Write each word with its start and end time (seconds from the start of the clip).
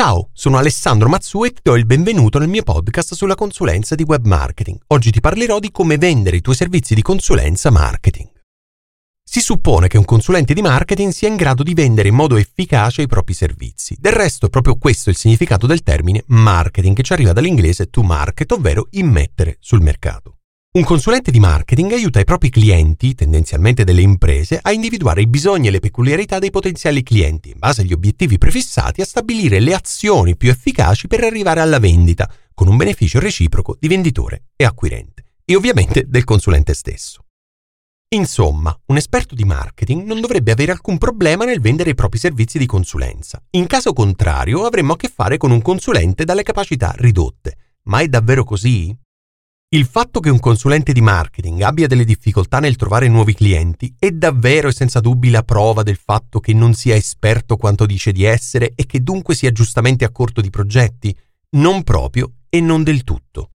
Ciao, 0.00 0.30
sono 0.32 0.58
Alessandro 0.58 1.08
Mazzu 1.08 1.42
e 1.42 1.50
ti 1.50 1.58
do 1.60 1.74
il 1.74 1.84
benvenuto 1.84 2.38
nel 2.38 2.46
mio 2.46 2.62
podcast 2.62 3.14
sulla 3.14 3.34
consulenza 3.34 3.96
di 3.96 4.04
web 4.04 4.26
marketing. 4.26 4.78
Oggi 4.86 5.10
ti 5.10 5.18
parlerò 5.18 5.58
di 5.58 5.72
come 5.72 5.98
vendere 5.98 6.36
i 6.36 6.40
tuoi 6.40 6.54
servizi 6.54 6.94
di 6.94 7.02
consulenza 7.02 7.72
marketing. 7.72 8.28
Si 9.24 9.40
suppone 9.40 9.88
che 9.88 9.98
un 9.98 10.04
consulente 10.04 10.54
di 10.54 10.62
marketing 10.62 11.10
sia 11.10 11.26
in 11.26 11.34
grado 11.34 11.64
di 11.64 11.74
vendere 11.74 12.10
in 12.10 12.14
modo 12.14 12.36
efficace 12.36 13.02
i 13.02 13.08
propri 13.08 13.34
servizi. 13.34 13.96
Del 13.98 14.12
resto 14.12 14.46
è 14.46 14.50
proprio 14.50 14.76
questo 14.76 15.10
il 15.10 15.16
significato 15.16 15.66
del 15.66 15.82
termine 15.82 16.22
marketing 16.28 16.94
che 16.94 17.02
ci 17.02 17.12
arriva 17.12 17.32
dall'inglese 17.32 17.90
to 17.90 18.02
market, 18.02 18.52
ovvero 18.52 18.86
immettere 18.90 19.56
sul 19.58 19.80
mercato. 19.80 20.37
Un 20.70 20.84
consulente 20.84 21.30
di 21.30 21.40
marketing 21.40 21.92
aiuta 21.92 22.20
i 22.20 22.24
propri 22.24 22.50
clienti, 22.50 23.14
tendenzialmente 23.14 23.84
delle 23.84 24.02
imprese, 24.02 24.60
a 24.60 24.70
individuare 24.70 25.22
i 25.22 25.26
bisogni 25.26 25.68
e 25.68 25.70
le 25.70 25.80
peculiarità 25.80 26.38
dei 26.38 26.50
potenziali 26.50 27.02
clienti, 27.02 27.48
in 27.48 27.58
base 27.58 27.80
agli 27.80 27.94
obiettivi 27.94 28.36
prefissati, 28.36 29.00
a 29.00 29.06
stabilire 29.06 29.60
le 29.60 29.72
azioni 29.72 30.36
più 30.36 30.50
efficaci 30.50 31.08
per 31.08 31.24
arrivare 31.24 31.60
alla 31.60 31.78
vendita, 31.78 32.30
con 32.52 32.68
un 32.68 32.76
beneficio 32.76 33.18
reciproco 33.18 33.76
di 33.80 33.88
venditore 33.88 34.44
e 34.54 34.66
acquirente, 34.66 35.24
e 35.42 35.56
ovviamente 35.56 36.04
del 36.06 36.24
consulente 36.24 36.74
stesso. 36.74 37.24
Insomma, 38.10 38.78
un 38.86 38.96
esperto 38.98 39.34
di 39.34 39.44
marketing 39.44 40.04
non 40.04 40.20
dovrebbe 40.20 40.52
avere 40.52 40.72
alcun 40.72 40.98
problema 40.98 41.46
nel 41.46 41.62
vendere 41.62 41.90
i 41.90 41.94
propri 41.94 42.18
servizi 42.18 42.58
di 42.58 42.66
consulenza. 42.66 43.42
In 43.52 43.66
caso 43.66 43.94
contrario, 43.94 44.66
avremmo 44.66 44.92
a 44.92 44.96
che 44.96 45.10
fare 45.12 45.38
con 45.38 45.50
un 45.50 45.62
consulente 45.62 46.24
dalle 46.24 46.42
capacità 46.42 46.92
ridotte. 46.94 47.56
Ma 47.84 48.00
è 48.00 48.06
davvero 48.06 48.44
così? 48.44 48.94
Il 49.70 49.84
fatto 49.84 50.20
che 50.20 50.30
un 50.30 50.40
consulente 50.40 50.94
di 50.94 51.02
marketing 51.02 51.60
abbia 51.60 51.86
delle 51.86 52.06
difficoltà 52.06 52.58
nel 52.58 52.76
trovare 52.76 53.06
nuovi 53.06 53.34
clienti 53.34 53.94
è 53.98 54.10
davvero 54.12 54.68
e 54.68 54.72
senza 54.72 54.98
dubbi 54.98 55.28
la 55.28 55.42
prova 55.42 55.82
del 55.82 55.98
fatto 56.02 56.40
che 56.40 56.54
non 56.54 56.72
sia 56.72 56.94
esperto 56.94 57.58
quanto 57.58 57.84
dice 57.84 58.10
di 58.10 58.24
essere 58.24 58.72
e 58.74 58.86
che 58.86 59.02
dunque 59.02 59.34
sia 59.34 59.52
giustamente 59.52 60.06
a 60.06 60.10
corto 60.10 60.40
di 60.40 60.48
progetti? 60.48 61.14
Non 61.50 61.82
proprio 61.82 62.32
e 62.48 62.62
non 62.62 62.82
del 62.82 63.04
tutto. 63.04 63.50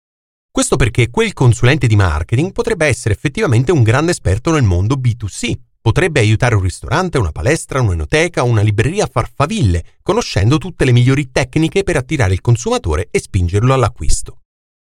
Questo 0.50 0.76
perché 0.76 1.10
quel 1.10 1.34
consulente 1.34 1.86
di 1.86 1.96
marketing 1.96 2.52
potrebbe 2.52 2.86
essere 2.86 3.12
effettivamente 3.12 3.70
un 3.70 3.82
grande 3.82 4.12
esperto 4.12 4.50
nel 4.50 4.62
mondo 4.62 4.94
B2C, 4.94 5.52
potrebbe 5.78 6.20
aiutare 6.20 6.54
un 6.54 6.62
ristorante, 6.62 7.18
una 7.18 7.32
palestra, 7.32 7.82
un'enoteca 7.82 8.44
una 8.44 8.62
libreria 8.62 9.04
a 9.04 9.10
far 9.12 9.30
faville, 9.30 9.84
conoscendo 10.02 10.56
tutte 10.56 10.86
le 10.86 10.92
migliori 10.92 11.30
tecniche 11.30 11.82
per 11.82 11.98
attirare 11.98 12.32
il 12.32 12.40
consumatore 12.40 13.08
e 13.10 13.20
spingerlo 13.20 13.74
all'acquisto. 13.74 14.38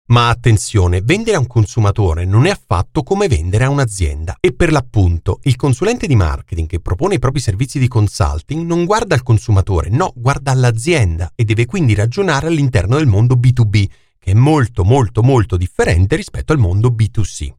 Ma 0.10 0.30
attenzione, 0.30 1.02
vendere 1.02 1.36
a 1.36 1.40
un 1.40 1.48
consumatore 1.48 2.24
non 2.24 2.46
è 2.46 2.50
affatto 2.50 3.04
come 3.04 3.28
vendere 3.28 3.66
a 3.66 3.70
un'azienda 3.70 4.38
e 4.40 4.54
per 4.54 4.72
l'appunto 4.72 5.40
il 5.44 5.58
consulente 5.58 6.08
di 6.08 6.16
marketing 6.16 6.66
che 6.66 6.80
propone 6.80 7.16
i 7.16 7.20
propri 7.20 7.42
servizi 7.42 7.78
di 7.78 7.90
consulting 7.90 8.66
non 8.66 8.86
guarda 8.86 9.16
al 9.16 9.24
consumatore, 9.24 9.90
no, 9.90 10.14
guarda 10.16 10.52
all'azienda 10.52 11.34
e 11.36 11.44
deve 11.44 11.66
quindi 11.66 11.94
ragionare 11.94 12.48
all'interno 12.48 12.96
del 12.96 13.06
mondo 13.06 13.36
B2B, 13.36 13.86
che 14.18 14.32
è 14.32 14.34
molto 14.34 14.86
molto 14.86 15.24
molto 15.24 15.58
differente 15.58 16.16
rispetto 16.16 16.54
al 16.54 16.60
mondo 16.60 16.88
B2C. 16.90 17.52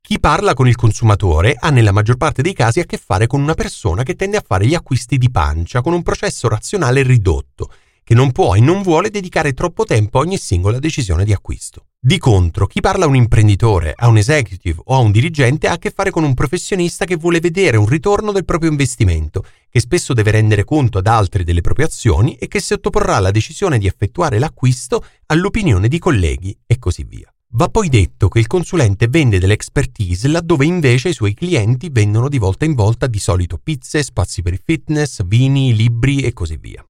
Chi 0.00 0.18
parla 0.18 0.54
con 0.54 0.66
il 0.66 0.74
consumatore 0.74 1.56
ha 1.56 1.70
nella 1.70 1.92
maggior 1.92 2.16
parte 2.16 2.42
dei 2.42 2.52
casi 2.52 2.80
a 2.80 2.84
che 2.84 2.96
fare 2.96 3.28
con 3.28 3.40
una 3.40 3.54
persona 3.54 4.02
che 4.02 4.16
tende 4.16 4.38
a 4.38 4.44
fare 4.44 4.66
gli 4.66 4.74
acquisti 4.74 5.18
di 5.18 5.30
pancia 5.30 5.82
con 5.82 5.92
un 5.92 6.02
processo 6.02 6.48
razionale 6.48 7.04
ridotto 7.04 7.70
che 8.06 8.14
non 8.14 8.30
può 8.30 8.54
e 8.54 8.60
non 8.60 8.82
vuole 8.82 9.10
dedicare 9.10 9.52
troppo 9.52 9.82
tempo 9.82 10.18
a 10.18 10.20
ogni 10.20 10.38
singola 10.38 10.78
decisione 10.78 11.24
di 11.24 11.32
acquisto. 11.32 11.86
Di 11.98 12.18
contro, 12.18 12.68
chi 12.68 12.80
parla 12.80 13.04
a 13.04 13.08
un 13.08 13.16
imprenditore, 13.16 13.94
a 13.96 14.06
un 14.06 14.16
executive 14.16 14.80
o 14.84 14.94
a 14.94 14.98
un 14.98 15.10
dirigente 15.10 15.66
ha 15.66 15.72
a 15.72 15.78
che 15.78 15.90
fare 15.90 16.12
con 16.12 16.22
un 16.22 16.32
professionista 16.32 17.04
che 17.04 17.16
vuole 17.16 17.40
vedere 17.40 17.76
un 17.76 17.88
ritorno 17.88 18.30
del 18.30 18.44
proprio 18.44 18.70
investimento, 18.70 19.44
che 19.68 19.80
spesso 19.80 20.12
deve 20.12 20.30
rendere 20.30 20.62
conto 20.62 20.98
ad 20.98 21.08
altri 21.08 21.42
delle 21.42 21.62
proprie 21.62 21.86
azioni 21.86 22.36
e 22.36 22.46
che 22.46 22.60
sottoporrà 22.60 23.18
la 23.18 23.32
decisione 23.32 23.76
di 23.76 23.88
effettuare 23.88 24.38
l'acquisto 24.38 25.04
all'opinione 25.26 25.88
di 25.88 25.98
colleghi 25.98 26.56
e 26.64 26.78
così 26.78 27.02
via. 27.02 27.28
Va 27.54 27.66
poi 27.66 27.88
detto 27.88 28.28
che 28.28 28.38
il 28.38 28.46
consulente 28.46 29.08
vende 29.08 29.40
dell'expertise 29.40 30.28
laddove 30.28 30.64
invece 30.64 31.08
i 31.08 31.12
suoi 31.12 31.34
clienti 31.34 31.88
vendono 31.90 32.28
di 32.28 32.38
volta 32.38 32.64
in 32.64 32.74
volta 32.74 33.08
di 33.08 33.18
solito 33.18 33.58
pizze, 33.60 34.04
spazi 34.04 34.42
per 34.42 34.60
fitness, 34.64 35.24
vini, 35.26 35.74
libri 35.74 36.20
e 36.20 36.32
così 36.32 36.56
via. 36.56 36.86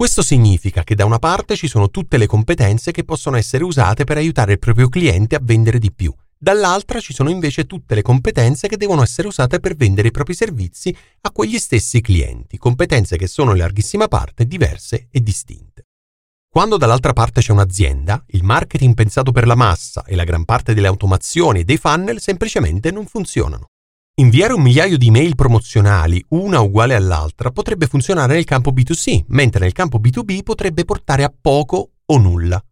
Questo 0.00 0.22
significa 0.22 0.82
che 0.82 0.94
da 0.94 1.04
una 1.04 1.18
parte 1.18 1.56
ci 1.56 1.68
sono 1.68 1.90
tutte 1.90 2.16
le 2.16 2.26
competenze 2.26 2.90
che 2.90 3.04
possono 3.04 3.36
essere 3.36 3.64
usate 3.64 4.04
per 4.04 4.16
aiutare 4.16 4.52
il 4.52 4.58
proprio 4.58 4.88
cliente 4.88 5.34
a 5.34 5.40
vendere 5.42 5.78
di 5.78 5.92
più, 5.92 6.10
dall'altra 6.38 7.00
ci 7.00 7.12
sono 7.12 7.28
invece 7.28 7.66
tutte 7.66 7.94
le 7.94 8.00
competenze 8.00 8.66
che 8.66 8.78
devono 8.78 9.02
essere 9.02 9.28
usate 9.28 9.60
per 9.60 9.76
vendere 9.76 10.08
i 10.08 10.10
propri 10.10 10.32
servizi 10.32 10.96
a 11.20 11.30
quegli 11.30 11.58
stessi 11.58 12.00
clienti, 12.00 12.56
competenze 12.56 13.18
che 13.18 13.26
sono 13.26 13.50
in 13.50 13.58
larghissima 13.58 14.08
parte 14.08 14.46
diverse 14.46 15.08
e 15.10 15.20
distinte. 15.20 15.88
Quando 16.48 16.78
dall'altra 16.78 17.12
parte 17.12 17.42
c'è 17.42 17.52
un'azienda, 17.52 18.24
il 18.28 18.42
marketing 18.42 18.94
pensato 18.94 19.32
per 19.32 19.46
la 19.46 19.54
massa 19.54 20.02
e 20.06 20.16
la 20.16 20.24
gran 20.24 20.46
parte 20.46 20.72
delle 20.72 20.86
automazioni 20.86 21.60
e 21.60 21.64
dei 21.64 21.76
funnel 21.76 22.22
semplicemente 22.22 22.90
non 22.90 23.04
funzionano. 23.04 23.66
Inviare 24.20 24.52
un 24.52 24.60
migliaio 24.60 24.98
di 24.98 25.10
mail 25.10 25.34
promozionali, 25.34 26.22
una 26.30 26.60
uguale 26.60 26.94
all'altra, 26.94 27.50
potrebbe 27.50 27.86
funzionare 27.86 28.34
nel 28.34 28.44
campo 28.44 28.70
B2C, 28.70 29.24
mentre 29.28 29.60
nel 29.60 29.72
campo 29.72 29.98
B2B 29.98 30.42
potrebbe 30.42 30.84
portare 30.84 31.24
a 31.24 31.32
poco 31.40 31.92
o 32.04 32.18
nulla. 32.18 32.62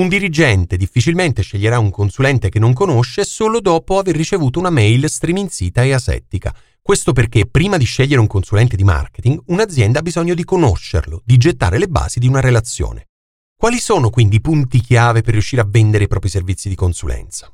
Un 0.00 0.08
dirigente 0.08 0.78
difficilmente 0.78 1.42
sceglierà 1.42 1.78
un 1.78 1.90
consulente 1.90 2.48
che 2.48 2.58
non 2.58 2.72
conosce 2.72 3.24
solo 3.24 3.60
dopo 3.60 3.98
aver 3.98 4.16
ricevuto 4.16 4.58
una 4.58 4.70
mail 4.70 5.08
striminzita 5.10 5.82
e 5.82 5.92
asettica. 5.92 6.54
Questo 6.80 7.12
perché 7.12 7.46
prima 7.46 7.76
di 7.76 7.84
scegliere 7.84 8.20
un 8.20 8.26
consulente 8.26 8.76
di 8.76 8.84
marketing, 8.84 9.38
un'azienda 9.46 9.98
ha 9.98 10.02
bisogno 10.02 10.34
di 10.34 10.44
conoscerlo, 10.44 11.20
di 11.24 11.36
gettare 11.36 11.78
le 11.78 11.88
basi 11.88 12.18
di 12.18 12.28
una 12.28 12.40
relazione. 12.40 13.08
Quali 13.54 13.78
sono 13.78 14.08
quindi 14.08 14.36
i 14.36 14.40
punti 14.40 14.80
chiave 14.80 15.20
per 15.20 15.32
riuscire 15.32 15.60
a 15.60 15.66
vendere 15.68 16.04
i 16.04 16.08
propri 16.08 16.28
servizi 16.28 16.68
di 16.68 16.74
consulenza? 16.74 17.50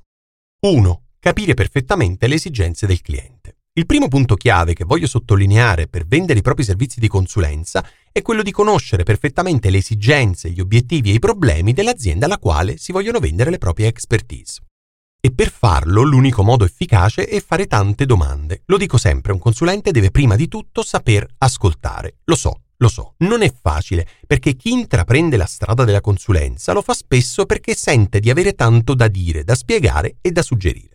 1 0.66 1.02
capire 1.22 1.54
perfettamente 1.54 2.26
le 2.26 2.34
esigenze 2.34 2.84
del 2.84 3.00
cliente. 3.00 3.58
Il 3.74 3.86
primo 3.86 4.08
punto 4.08 4.34
chiave 4.34 4.72
che 4.74 4.84
voglio 4.84 5.06
sottolineare 5.06 5.86
per 5.86 6.04
vendere 6.04 6.40
i 6.40 6.42
propri 6.42 6.64
servizi 6.64 6.98
di 6.98 7.06
consulenza 7.06 7.86
è 8.10 8.22
quello 8.22 8.42
di 8.42 8.50
conoscere 8.50 9.04
perfettamente 9.04 9.70
le 9.70 9.78
esigenze, 9.78 10.50
gli 10.50 10.58
obiettivi 10.58 11.12
e 11.12 11.14
i 11.14 11.18
problemi 11.20 11.72
dell'azienda 11.72 12.26
alla 12.26 12.38
quale 12.38 12.76
si 12.76 12.90
vogliono 12.90 13.20
vendere 13.20 13.50
le 13.50 13.58
proprie 13.58 13.86
expertise. 13.86 14.62
E 15.20 15.32
per 15.32 15.52
farlo 15.52 16.02
l'unico 16.02 16.42
modo 16.42 16.64
efficace 16.64 17.24
è 17.24 17.40
fare 17.40 17.68
tante 17.68 18.04
domande. 18.04 18.62
Lo 18.66 18.76
dico 18.76 18.98
sempre, 18.98 19.30
un 19.30 19.38
consulente 19.38 19.92
deve 19.92 20.10
prima 20.10 20.34
di 20.34 20.48
tutto 20.48 20.82
saper 20.82 21.24
ascoltare. 21.38 22.16
Lo 22.24 22.34
so, 22.34 22.62
lo 22.78 22.88
so, 22.88 23.14
non 23.18 23.42
è 23.42 23.52
facile, 23.62 24.08
perché 24.26 24.56
chi 24.56 24.72
intraprende 24.72 25.36
la 25.36 25.46
strada 25.46 25.84
della 25.84 26.00
consulenza 26.00 26.72
lo 26.72 26.82
fa 26.82 26.94
spesso 26.94 27.46
perché 27.46 27.76
sente 27.76 28.18
di 28.18 28.28
avere 28.28 28.54
tanto 28.54 28.94
da 28.94 29.06
dire, 29.06 29.44
da 29.44 29.54
spiegare 29.54 30.16
e 30.20 30.32
da 30.32 30.42
suggerire. 30.42 30.91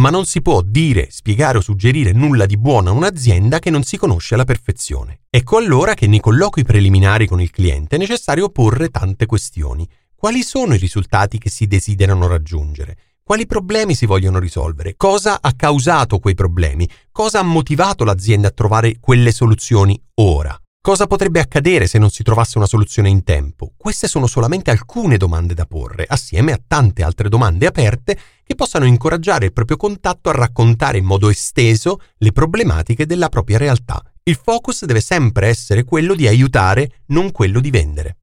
Ma 0.00 0.10
non 0.10 0.26
si 0.26 0.42
può 0.42 0.60
dire, 0.60 1.06
spiegare 1.10 1.58
o 1.58 1.60
suggerire 1.60 2.10
nulla 2.12 2.46
di 2.46 2.56
buono 2.56 2.90
a 2.90 2.92
un'azienda 2.92 3.60
che 3.60 3.70
non 3.70 3.84
si 3.84 3.96
conosce 3.96 4.34
alla 4.34 4.44
perfezione. 4.44 5.20
Ecco 5.30 5.56
allora 5.56 5.94
che 5.94 6.08
nei 6.08 6.18
colloqui 6.18 6.64
preliminari 6.64 7.28
con 7.28 7.40
il 7.40 7.50
cliente 7.50 7.94
è 7.94 7.98
necessario 7.98 8.48
porre 8.48 8.88
tante 8.88 9.26
questioni. 9.26 9.88
Quali 10.16 10.42
sono 10.42 10.74
i 10.74 10.78
risultati 10.78 11.38
che 11.38 11.48
si 11.48 11.66
desiderano 11.66 12.26
raggiungere? 12.26 12.96
Quali 13.22 13.46
problemi 13.46 13.94
si 13.94 14.04
vogliono 14.04 14.38
risolvere? 14.40 14.96
Cosa 14.96 15.38
ha 15.40 15.52
causato 15.54 16.18
quei 16.18 16.34
problemi? 16.34 16.88
Cosa 17.12 17.38
ha 17.38 17.42
motivato 17.42 18.04
l'azienda 18.04 18.48
a 18.48 18.52
trovare 18.52 18.96
quelle 18.98 19.30
soluzioni 19.30 19.98
ora? 20.14 20.58
Cosa 20.86 21.06
potrebbe 21.06 21.40
accadere 21.40 21.86
se 21.86 21.98
non 21.98 22.10
si 22.10 22.22
trovasse 22.22 22.58
una 22.58 22.66
soluzione 22.66 23.08
in 23.08 23.24
tempo? 23.24 23.72
Queste 23.74 24.06
sono 24.06 24.26
solamente 24.26 24.70
alcune 24.70 25.16
domande 25.16 25.54
da 25.54 25.64
porre, 25.64 26.04
assieme 26.06 26.52
a 26.52 26.60
tante 26.62 27.02
altre 27.02 27.30
domande 27.30 27.64
aperte 27.64 28.18
che 28.44 28.54
possano 28.54 28.84
incoraggiare 28.84 29.46
il 29.46 29.54
proprio 29.54 29.78
contatto 29.78 30.28
a 30.28 30.34
raccontare 30.34 30.98
in 30.98 31.06
modo 31.06 31.30
esteso 31.30 32.02
le 32.18 32.32
problematiche 32.32 33.06
della 33.06 33.30
propria 33.30 33.56
realtà. 33.56 34.02
Il 34.24 34.36
focus 34.36 34.84
deve 34.84 35.00
sempre 35.00 35.46
essere 35.46 35.84
quello 35.84 36.14
di 36.14 36.28
aiutare, 36.28 37.00
non 37.06 37.32
quello 37.32 37.60
di 37.60 37.70
vendere. 37.70 38.18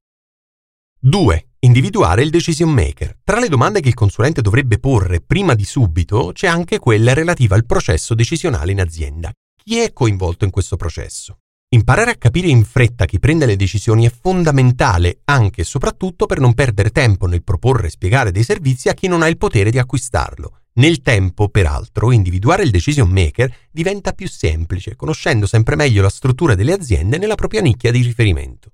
2. 1.00 1.46
Individuare 1.58 2.22
il 2.22 2.30
decision 2.30 2.70
maker. 2.70 3.18
Tra 3.24 3.40
le 3.40 3.48
domande 3.48 3.80
che 3.80 3.88
il 3.88 3.94
consulente 3.94 4.40
dovrebbe 4.40 4.78
porre 4.78 5.20
prima 5.20 5.54
di 5.54 5.64
subito 5.64 6.30
c'è 6.32 6.46
anche 6.46 6.78
quella 6.78 7.12
relativa 7.12 7.56
al 7.56 7.66
processo 7.66 8.14
decisionale 8.14 8.70
in 8.70 8.80
azienda. 8.80 9.32
Chi 9.64 9.78
è 9.78 9.92
coinvolto 9.92 10.44
in 10.44 10.52
questo 10.52 10.76
processo? 10.76 11.38
Imparare 11.74 12.10
a 12.10 12.16
capire 12.16 12.48
in 12.48 12.64
fretta 12.64 13.06
chi 13.06 13.18
prende 13.18 13.46
le 13.46 13.56
decisioni 13.56 14.04
è 14.04 14.10
fondamentale 14.10 15.20
anche 15.24 15.62
e 15.62 15.64
soprattutto 15.64 16.26
per 16.26 16.38
non 16.38 16.52
perdere 16.52 16.90
tempo 16.90 17.26
nel 17.26 17.42
proporre 17.42 17.86
e 17.86 17.90
spiegare 17.90 18.30
dei 18.30 18.42
servizi 18.42 18.90
a 18.90 18.92
chi 18.92 19.08
non 19.08 19.22
ha 19.22 19.28
il 19.28 19.38
potere 19.38 19.70
di 19.70 19.78
acquistarlo. 19.78 20.58
Nel 20.74 21.00
tempo, 21.00 21.48
peraltro, 21.48 22.12
individuare 22.12 22.62
il 22.62 22.70
decision 22.70 23.08
maker 23.08 23.50
diventa 23.70 24.12
più 24.12 24.28
semplice, 24.28 24.96
conoscendo 24.96 25.46
sempre 25.46 25.74
meglio 25.74 26.02
la 26.02 26.10
struttura 26.10 26.54
delle 26.54 26.74
aziende 26.74 27.16
nella 27.16 27.36
propria 27.36 27.62
nicchia 27.62 27.90
di 27.90 28.02
riferimento. 28.02 28.72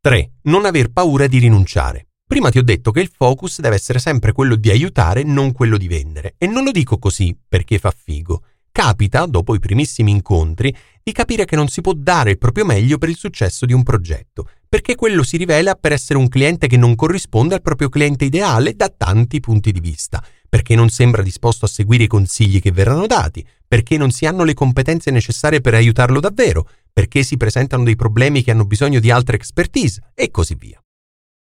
3. 0.00 0.34
Non 0.42 0.66
aver 0.66 0.92
paura 0.92 1.26
di 1.26 1.38
rinunciare. 1.38 2.10
Prima 2.24 2.50
ti 2.50 2.58
ho 2.58 2.62
detto 2.62 2.92
che 2.92 3.00
il 3.00 3.10
focus 3.12 3.58
deve 3.60 3.74
essere 3.74 3.98
sempre 3.98 4.30
quello 4.30 4.54
di 4.54 4.70
aiutare, 4.70 5.24
non 5.24 5.50
quello 5.50 5.76
di 5.76 5.88
vendere. 5.88 6.34
E 6.38 6.46
non 6.46 6.62
lo 6.62 6.70
dico 6.70 6.98
così 6.98 7.36
perché 7.48 7.78
fa 7.78 7.90
figo. 7.90 8.42
Capita, 8.72 9.26
dopo 9.26 9.54
i 9.54 9.58
primissimi 9.58 10.10
incontri, 10.10 10.74
di 11.02 11.12
capire 11.12 11.44
che 11.44 11.56
non 11.56 11.68
si 11.68 11.80
può 11.80 11.92
dare 11.94 12.30
il 12.30 12.38
proprio 12.38 12.64
meglio 12.64 12.98
per 12.98 13.08
il 13.08 13.16
successo 13.16 13.66
di 13.66 13.72
un 13.72 13.82
progetto, 13.82 14.48
perché 14.68 14.94
quello 14.94 15.22
si 15.22 15.36
rivela 15.36 15.74
per 15.74 15.92
essere 15.92 16.18
un 16.18 16.28
cliente 16.28 16.66
che 16.66 16.76
non 16.76 16.94
corrisponde 16.94 17.54
al 17.54 17.62
proprio 17.62 17.88
cliente 17.88 18.24
ideale 18.24 18.74
da 18.74 18.92
tanti 18.94 19.40
punti 19.40 19.72
di 19.72 19.80
vista, 19.80 20.22
perché 20.48 20.74
non 20.74 20.90
sembra 20.90 21.22
disposto 21.22 21.64
a 21.64 21.68
seguire 21.68 22.04
i 22.04 22.08
consigli 22.08 22.60
che 22.60 22.72
verranno 22.72 23.06
dati, 23.06 23.46
perché 23.66 23.96
non 23.96 24.10
si 24.10 24.26
hanno 24.26 24.44
le 24.44 24.54
competenze 24.54 25.10
necessarie 25.10 25.60
per 25.60 25.74
aiutarlo 25.74 26.20
davvero, 26.20 26.68
perché 26.92 27.22
si 27.22 27.36
presentano 27.36 27.84
dei 27.84 27.96
problemi 27.96 28.42
che 28.42 28.50
hanno 28.50 28.64
bisogno 28.64 29.00
di 29.00 29.10
altre 29.10 29.36
expertise 29.36 30.12
e 30.14 30.30
così 30.30 30.54
via. 30.54 30.80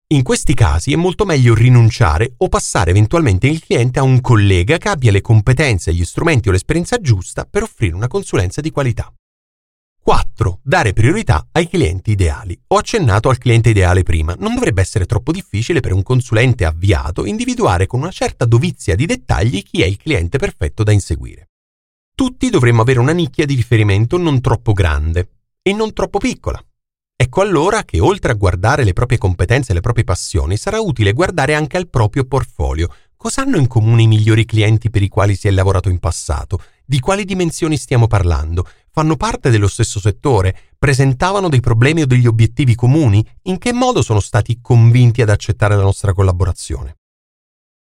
In 0.09 0.23
questi 0.23 0.53
casi 0.53 0.93
è 0.93 0.95
molto 0.95 1.25
meglio 1.25 1.53
rinunciare 1.53 2.35
o 2.37 2.47
passare 2.47 2.91
eventualmente 2.91 3.47
il 3.47 3.59
cliente 3.59 3.99
a 3.99 4.03
un 4.03 4.21
collega 4.21 4.77
che 4.77 4.87
abbia 4.87 5.11
le 5.11 5.19
competenze, 5.19 5.93
gli 5.93 6.05
strumenti 6.05 6.47
o 6.47 6.53
l'esperienza 6.53 7.01
giusta 7.01 7.43
per 7.43 7.63
offrire 7.63 7.93
una 7.93 8.07
consulenza 8.07 8.61
di 8.61 8.71
qualità. 8.71 9.13
4. 10.01 10.61
Dare 10.63 10.93
priorità 10.93 11.49
ai 11.51 11.67
clienti 11.67 12.11
ideali. 12.11 12.57
Ho 12.67 12.77
accennato 12.77 13.27
al 13.27 13.37
cliente 13.37 13.71
ideale 13.71 14.03
prima. 14.03 14.33
Non 14.39 14.53
dovrebbe 14.53 14.79
essere 14.79 15.05
troppo 15.05 15.33
difficile 15.33 15.81
per 15.81 15.91
un 15.91 16.03
consulente 16.03 16.63
avviato 16.63 17.25
individuare 17.25 17.85
con 17.85 17.99
una 17.99 18.11
certa 18.11 18.45
dovizia 18.45 18.95
di 18.95 19.05
dettagli 19.05 19.61
chi 19.61 19.81
è 19.81 19.85
il 19.85 19.97
cliente 19.97 20.37
perfetto 20.37 20.83
da 20.83 20.93
inseguire. 20.93 21.49
Tutti 22.15 22.49
dovremmo 22.49 22.81
avere 22.81 22.99
una 22.99 23.11
nicchia 23.11 23.45
di 23.45 23.55
riferimento 23.55 24.17
non 24.17 24.39
troppo 24.39 24.71
grande 24.71 25.31
e 25.61 25.73
non 25.73 25.91
troppo 25.91 26.17
piccola. 26.17 26.63
Ecco 27.19 27.41
allora 27.41 27.83
che 27.83 27.99
oltre 27.99 28.31
a 28.31 28.35
guardare 28.35 28.83
le 28.83 28.93
proprie 28.93 29.17
competenze 29.17 29.71
e 29.71 29.73
le 29.73 29.81
proprie 29.81 30.03
passioni, 30.03 30.55
sarà 30.55 30.79
utile 30.79 31.13
guardare 31.13 31.55
anche 31.55 31.75
al 31.75 31.89
proprio 31.89 32.25
portfolio. 32.25 32.93
Cosa 33.17 33.41
hanno 33.41 33.57
in 33.57 33.67
comune 33.67 34.03
i 34.03 34.07
migliori 34.07 34.45
clienti 34.45 34.91
per 34.91 35.01
i 35.01 35.07
quali 35.07 35.35
si 35.35 35.47
è 35.47 35.51
lavorato 35.51 35.89
in 35.89 35.97
passato? 35.97 36.61
Di 36.85 36.99
quali 36.99 37.25
dimensioni 37.25 37.75
stiamo 37.75 38.07
parlando? 38.07 38.65
fanno 38.97 39.15
parte 39.15 39.51
dello 39.51 39.67
stesso 39.67 39.99
settore, 39.99 40.57
presentavano 40.75 41.49
dei 41.49 41.59
problemi 41.59 42.01
o 42.01 42.07
degli 42.07 42.25
obiettivi 42.25 42.73
comuni, 42.73 43.23
in 43.43 43.59
che 43.59 43.71
modo 43.71 44.01
sono 44.01 44.19
stati 44.19 44.57
convinti 44.59 45.21
ad 45.21 45.29
accettare 45.29 45.75
la 45.75 45.83
nostra 45.83 46.13
collaborazione. 46.13 46.97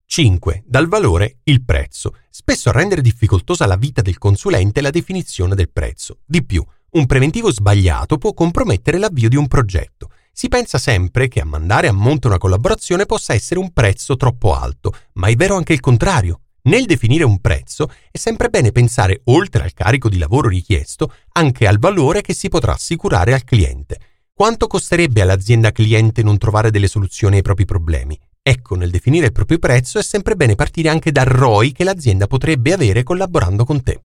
5. 0.05 0.63
Dal 0.65 0.89
valore 0.89 1.37
il 1.43 1.63
prezzo. 1.63 2.17
Spesso 2.29 2.67
a 2.67 2.73
rendere 2.73 2.99
difficoltosa 2.99 3.65
la 3.65 3.77
vita 3.77 4.01
del 4.01 4.17
consulente 4.17 4.81
è 4.81 4.83
la 4.83 4.89
definizione 4.89 5.55
del 5.55 5.69
prezzo. 5.71 6.19
Di 6.25 6.43
più, 6.43 6.61
un 6.91 7.05
preventivo 7.05 7.51
sbagliato 7.51 8.17
può 8.17 8.33
compromettere 8.33 8.97
l'avvio 8.97 9.29
di 9.29 9.35
un 9.35 9.47
progetto. 9.47 10.09
Si 10.31 10.47
pensa 10.47 10.77
sempre 10.77 11.27
che 11.27 11.41
a 11.41 11.45
mandare 11.45 11.87
a 11.87 11.91
monte 11.91 12.27
una 12.27 12.37
collaborazione 12.37 13.05
possa 13.05 13.33
essere 13.33 13.59
un 13.59 13.71
prezzo 13.71 14.15
troppo 14.15 14.55
alto, 14.55 14.93
ma 15.13 15.27
è 15.27 15.35
vero 15.35 15.55
anche 15.55 15.73
il 15.73 15.79
contrario. 15.79 16.41
Nel 16.63 16.85
definire 16.85 17.23
un 17.23 17.39
prezzo 17.39 17.89
è 18.11 18.17
sempre 18.17 18.49
bene 18.49 18.71
pensare, 18.71 19.21
oltre 19.25 19.63
al 19.63 19.73
carico 19.73 20.09
di 20.09 20.17
lavoro 20.17 20.47
richiesto, 20.47 21.13
anche 21.33 21.67
al 21.67 21.79
valore 21.79 22.21
che 22.21 22.33
si 22.33 22.49
potrà 22.49 22.73
assicurare 22.73 23.33
al 23.33 23.43
cliente. 23.43 23.99
Quanto 24.33 24.67
costerebbe 24.67 25.21
all'azienda 25.21 25.71
cliente 25.71 26.23
non 26.23 26.37
trovare 26.37 26.71
delle 26.71 26.87
soluzioni 26.87 27.37
ai 27.37 27.41
propri 27.41 27.65
problemi? 27.65 28.19
Ecco, 28.41 28.75
nel 28.75 28.91
definire 28.91 29.27
il 29.27 29.31
proprio 29.33 29.59
prezzo 29.59 29.99
è 29.99 30.03
sempre 30.03 30.35
bene 30.35 30.55
partire 30.55 30.89
anche 30.89 31.11
dal 31.11 31.25
ROI 31.25 31.71
che 31.71 31.83
l'azienda 31.83 32.27
potrebbe 32.27 32.73
avere 32.73 33.03
collaborando 33.03 33.65
con 33.65 33.83
te. 33.83 34.01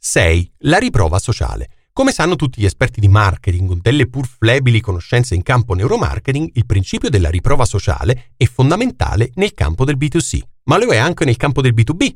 6. 0.00 0.52
La 0.60 0.78
riprova 0.78 1.18
sociale. 1.18 1.68
Come 1.92 2.12
sanno 2.12 2.36
tutti 2.36 2.60
gli 2.60 2.64
esperti 2.64 3.00
di 3.00 3.08
marketing 3.08 3.68
con 3.68 3.78
delle 3.82 4.08
pur 4.08 4.26
flebili 4.26 4.80
conoscenze 4.80 5.34
in 5.34 5.42
campo 5.42 5.74
neuromarketing, 5.74 6.50
il 6.54 6.66
principio 6.66 7.10
della 7.10 7.28
riprova 7.30 7.64
sociale 7.64 8.32
è 8.36 8.46
fondamentale 8.46 9.30
nel 9.34 9.54
campo 9.54 9.84
del 9.84 9.96
B2C 9.98 10.40
ma 10.70 10.78
lo 10.78 10.92
è 10.92 10.96
anche 10.96 11.24
nel 11.24 11.36
campo 11.36 11.62
del 11.62 11.74
B2B. 11.74 12.14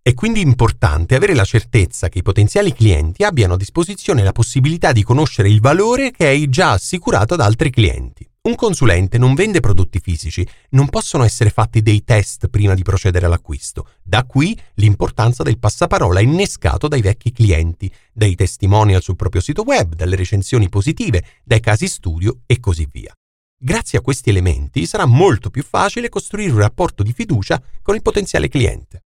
È 0.00 0.14
quindi 0.14 0.40
importante 0.40 1.16
avere 1.16 1.34
la 1.34 1.44
certezza 1.44 2.08
che 2.08 2.18
i 2.18 2.22
potenziali 2.22 2.72
clienti 2.72 3.24
abbiano 3.24 3.54
a 3.54 3.56
disposizione 3.56 4.22
la 4.22 4.32
possibilità 4.32 4.92
di 4.92 5.02
conoscere 5.02 5.48
il 5.48 5.60
valore 5.60 6.12
che 6.12 6.26
hai 6.26 6.48
già 6.48 6.72
assicurato 6.72 7.34
ad 7.34 7.40
altri 7.40 7.70
clienti. 7.70 8.28
Un 8.44 8.56
consulente 8.56 9.18
non 9.18 9.34
vende 9.34 9.60
prodotti 9.60 10.00
fisici, 10.00 10.44
non 10.70 10.88
possono 10.88 11.22
essere 11.22 11.50
fatti 11.50 11.80
dei 11.80 12.02
test 12.02 12.48
prima 12.48 12.74
di 12.74 12.82
procedere 12.82 13.26
all'acquisto. 13.26 13.90
Da 14.02 14.24
qui 14.24 14.60
l'importanza 14.74 15.44
del 15.44 15.60
passaparola 15.60 16.18
innescato 16.18 16.88
dai 16.88 17.02
vecchi 17.02 17.30
clienti, 17.30 17.88
dai 18.12 18.34
testimonial 18.34 19.00
sul 19.00 19.14
proprio 19.14 19.40
sito 19.40 19.62
web, 19.62 19.94
dalle 19.94 20.16
recensioni 20.16 20.68
positive, 20.68 21.24
dai 21.44 21.60
casi 21.60 21.86
studio 21.86 22.40
e 22.46 22.58
così 22.58 22.88
via. 22.90 23.14
Grazie 23.56 23.98
a 23.98 24.02
questi 24.02 24.30
elementi 24.30 24.86
sarà 24.86 25.06
molto 25.06 25.48
più 25.48 25.62
facile 25.62 26.08
costruire 26.08 26.50
un 26.50 26.58
rapporto 26.58 27.04
di 27.04 27.12
fiducia 27.12 27.62
con 27.80 27.94
il 27.94 28.02
potenziale 28.02 28.48
cliente. 28.48 29.04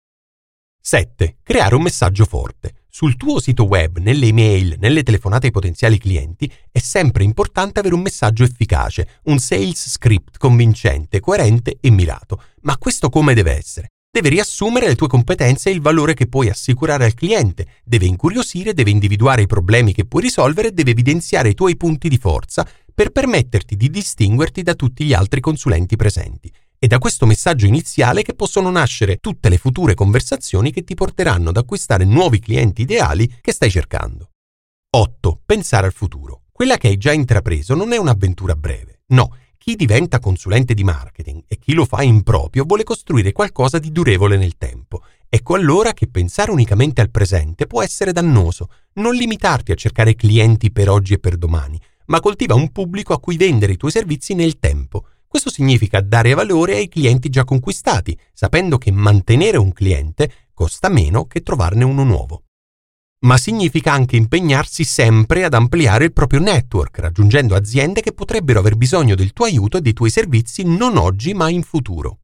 7. 0.78 1.36
Creare 1.42 1.74
un 1.74 1.80
messaggio 1.80 2.26
forte. 2.26 2.81
Sul 2.94 3.16
tuo 3.16 3.40
sito 3.40 3.64
web, 3.64 3.96
nelle 4.00 4.26
email, 4.26 4.76
nelle 4.78 5.02
telefonate 5.02 5.46
ai 5.46 5.52
potenziali 5.52 5.96
clienti, 5.96 6.52
è 6.70 6.78
sempre 6.78 7.24
importante 7.24 7.80
avere 7.80 7.94
un 7.94 8.02
messaggio 8.02 8.44
efficace, 8.44 9.20
un 9.24 9.38
sales 9.38 9.88
script 9.88 10.36
convincente, 10.36 11.18
coerente 11.18 11.78
e 11.80 11.88
mirato. 11.88 12.42
Ma 12.60 12.76
questo 12.76 13.08
come 13.08 13.32
deve 13.32 13.56
essere? 13.56 13.92
Deve 14.12 14.28
riassumere 14.28 14.88
le 14.88 14.94
tue 14.94 15.08
competenze 15.08 15.70
e 15.70 15.72
il 15.72 15.80
valore 15.80 16.12
che 16.12 16.26
puoi 16.26 16.50
assicurare 16.50 17.06
al 17.06 17.14
cliente, 17.14 17.66
deve 17.82 18.04
incuriosire, 18.04 18.74
deve 18.74 18.90
individuare 18.90 19.40
i 19.40 19.46
problemi 19.46 19.94
che 19.94 20.04
puoi 20.04 20.20
risolvere, 20.20 20.74
deve 20.74 20.90
evidenziare 20.90 21.48
i 21.48 21.54
tuoi 21.54 21.78
punti 21.78 22.10
di 22.10 22.18
forza 22.18 22.68
per 22.94 23.08
permetterti 23.08 23.74
di 23.74 23.88
distinguerti 23.88 24.62
da 24.62 24.74
tutti 24.74 25.06
gli 25.06 25.14
altri 25.14 25.40
consulenti 25.40 25.96
presenti. 25.96 26.52
È 26.82 26.88
da 26.88 26.98
questo 26.98 27.26
messaggio 27.26 27.66
iniziale 27.66 28.24
che 28.24 28.34
possono 28.34 28.68
nascere 28.68 29.18
tutte 29.18 29.48
le 29.48 29.56
future 29.56 29.94
conversazioni 29.94 30.72
che 30.72 30.82
ti 30.82 30.94
porteranno 30.94 31.50
ad 31.50 31.56
acquistare 31.56 32.04
nuovi 32.04 32.40
clienti 32.40 32.82
ideali 32.82 33.32
che 33.40 33.52
stai 33.52 33.70
cercando. 33.70 34.30
8. 34.90 35.42
Pensare 35.46 35.86
al 35.86 35.92
futuro. 35.92 36.42
Quella 36.50 36.78
che 36.78 36.88
hai 36.88 36.96
già 36.96 37.12
intrapreso 37.12 37.76
non 37.76 37.92
è 37.92 37.98
un'avventura 37.98 38.56
breve. 38.56 39.02
No, 39.10 39.36
chi 39.58 39.76
diventa 39.76 40.18
consulente 40.18 40.74
di 40.74 40.82
marketing 40.82 41.44
e 41.46 41.56
chi 41.56 41.72
lo 41.72 41.84
fa 41.84 42.02
in 42.02 42.24
proprio 42.24 42.64
vuole 42.64 42.82
costruire 42.82 43.30
qualcosa 43.30 43.78
di 43.78 43.92
durevole 43.92 44.36
nel 44.36 44.58
tempo. 44.58 45.04
Ecco 45.28 45.54
allora 45.54 45.92
che 45.92 46.08
pensare 46.08 46.50
unicamente 46.50 47.00
al 47.00 47.12
presente 47.12 47.68
può 47.68 47.80
essere 47.84 48.10
dannoso. 48.10 48.70
Non 48.94 49.14
limitarti 49.14 49.70
a 49.70 49.76
cercare 49.76 50.16
clienti 50.16 50.72
per 50.72 50.90
oggi 50.90 51.12
e 51.14 51.20
per 51.20 51.36
domani, 51.36 51.80
ma 52.06 52.18
coltiva 52.18 52.56
un 52.56 52.72
pubblico 52.72 53.12
a 53.12 53.20
cui 53.20 53.36
vendere 53.36 53.74
i 53.74 53.76
tuoi 53.76 53.92
servizi 53.92 54.34
nel 54.34 54.58
tempo. 54.58 55.06
Questo 55.32 55.48
significa 55.48 56.02
dare 56.02 56.34
valore 56.34 56.76
ai 56.76 56.88
clienti 56.88 57.30
già 57.30 57.44
conquistati, 57.44 58.14
sapendo 58.34 58.76
che 58.76 58.90
mantenere 58.90 59.56
un 59.56 59.72
cliente 59.72 60.30
costa 60.52 60.90
meno 60.90 61.24
che 61.24 61.40
trovarne 61.40 61.84
uno 61.84 62.04
nuovo. 62.04 62.42
Ma 63.20 63.38
significa 63.38 63.94
anche 63.94 64.16
impegnarsi 64.16 64.84
sempre 64.84 65.44
ad 65.44 65.54
ampliare 65.54 66.04
il 66.04 66.12
proprio 66.12 66.38
network, 66.38 66.98
raggiungendo 66.98 67.54
aziende 67.54 68.02
che 68.02 68.12
potrebbero 68.12 68.58
aver 68.58 68.76
bisogno 68.76 69.14
del 69.14 69.32
tuo 69.32 69.46
aiuto 69.46 69.78
e 69.78 69.80
dei 69.80 69.94
tuoi 69.94 70.10
servizi 70.10 70.64
non 70.64 70.98
oggi 70.98 71.32
ma 71.32 71.48
in 71.48 71.62
futuro. 71.62 72.18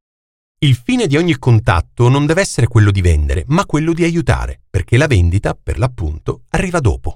Il 0.59 0.75
fine 0.75 1.07
di 1.07 1.17
ogni 1.17 1.39
contatto 1.39 2.11
non 2.11 2.27
deve 2.27 2.43
essere 2.43 2.67
quello 2.69 2.91
di 2.91 3.01
vendere, 3.01 3.45
ma 3.47 3.65
quello 3.65 3.95
di 3.95 4.05
aiutare, 4.05 4.61
perché 4.69 4.99
la 4.99 5.07
vendita, 5.07 5.55
per 5.55 5.79
l'appunto, 5.79 6.43
arriva 6.51 6.79
dopo. 6.79 7.15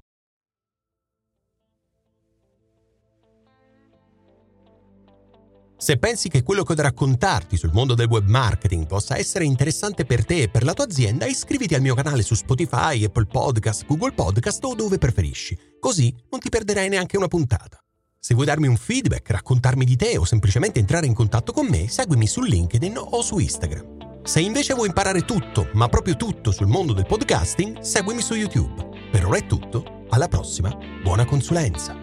Se 5.83 5.97
pensi 5.97 6.29
che 6.29 6.45
quello 6.45 6.63
che 6.63 6.75
ho 6.75 6.75
da 6.77 6.83
raccontarti 6.83 7.57
sul 7.57 7.73
mondo 7.73 7.95
del 7.95 8.07
web 8.07 8.29
marketing 8.29 8.87
possa 8.87 9.17
essere 9.17 9.45
interessante 9.45 10.05
per 10.05 10.25
te 10.25 10.43
e 10.43 10.49
per 10.49 10.63
la 10.63 10.75
tua 10.75 10.85
azienda, 10.85 11.27
iscriviti 11.27 11.75
al 11.75 11.81
mio 11.81 11.97
canale 11.97 12.23
su 12.23 12.37
Spotify, 12.37 13.03
Apple 13.03 13.27
Podcast, 13.27 13.85
Google 13.87 14.13
Podcast 14.13 14.63
o 14.63 14.77
dove 14.77 14.99
preferisci. 14.99 15.59
Così 15.81 16.15
non 16.31 16.39
ti 16.39 16.51
perderai 16.51 16.89
neanche 16.89 17.17
una 17.17 17.27
puntata. 17.27 17.83
Se 18.17 18.33
vuoi 18.35 18.47
darmi 18.47 18.69
un 18.69 18.77
feedback, 18.77 19.29
raccontarmi 19.31 19.85
di 19.85 19.97
te 19.97 20.17
o 20.19 20.25
semplicemente 20.25 20.79
entrare 20.79 21.07
in 21.07 21.15
contatto 21.15 21.51
con 21.51 21.67
me, 21.67 21.89
seguimi 21.89 22.29
su 22.29 22.43
LinkedIn 22.43 22.97
o 22.97 23.21
su 23.21 23.41
Instagram. 23.41 24.21
Se 24.23 24.39
invece 24.39 24.75
vuoi 24.75 24.87
imparare 24.87 25.25
tutto, 25.25 25.69
ma 25.73 25.89
proprio 25.89 26.15
tutto 26.15 26.53
sul 26.53 26.69
mondo 26.69 26.93
del 26.93 27.07
podcasting, 27.07 27.81
seguimi 27.81 28.23
su 28.23 28.35
YouTube. 28.35 29.11
Per 29.11 29.27
ora 29.27 29.37
è 29.37 29.47
tutto, 29.47 30.05
alla 30.11 30.29
prossima, 30.29 30.73
buona 31.03 31.25
consulenza! 31.25 32.02